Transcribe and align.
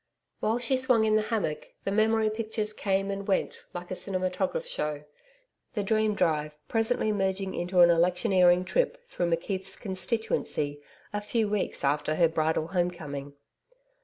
While 0.39 0.57
she 0.57 0.77
swung 0.77 1.05
in 1.05 1.15
the 1.15 1.21
hammock 1.21 1.73
the 1.83 1.91
memory 1.91 2.31
pictures 2.31 2.73
came 2.73 3.11
and 3.11 3.27
went 3.27 3.65
like 3.71 3.91
a 3.91 3.95
cinematograph 3.95 4.65
show 4.65 5.03
the 5.75 5.83
dream 5.83 6.15
drive 6.15 6.57
presently 6.67 7.11
merging 7.11 7.53
into 7.53 7.81
an 7.81 7.91
electioneering 7.91 8.65
trip 8.65 9.05
through 9.07 9.29
McKeith's 9.29 9.75
constituency 9.75 10.81
a 11.13 11.21
few 11.21 11.47
weeks 11.47 11.83
after 11.83 12.15
her 12.15 12.27
bridal 12.27 12.69
homecoming. 12.69 13.33